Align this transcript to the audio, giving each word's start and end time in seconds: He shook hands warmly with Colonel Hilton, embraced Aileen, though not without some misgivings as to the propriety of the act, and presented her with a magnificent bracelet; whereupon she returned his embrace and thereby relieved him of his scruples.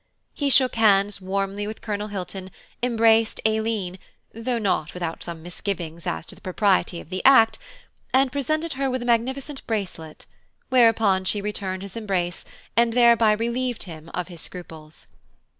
He 0.33 0.49
shook 0.49 0.77
hands 0.77 1.21
warmly 1.21 1.67
with 1.67 1.81
Colonel 1.83 2.07
Hilton, 2.07 2.49
embraced 2.81 3.39
Aileen, 3.47 3.99
though 4.33 4.57
not 4.57 4.95
without 4.95 5.23
some 5.23 5.43
misgivings 5.43 6.07
as 6.07 6.25
to 6.25 6.33
the 6.33 6.41
propriety 6.41 6.99
of 6.99 7.11
the 7.11 7.23
act, 7.23 7.59
and 8.11 8.31
presented 8.31 8.73
her 8.73 8.89
with 8.89 9.03
a 9.03 9.05
magnificent 9.05 9.61
bracelet; 9.67 10.25
whereupon 10.69 11.23
she 11.23 11.39
returned 11.39 11.83
his 11.83 11.95
embrace 11.95 12.45
and 12.75 12.93
thereby 12.93 13.33
relieved 13.33 13.83
him 13.83 14.09
of 14.15 14.27
his 14.27 14.41
scruples. 14.41 15.05